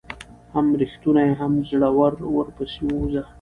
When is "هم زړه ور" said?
1.39-2.13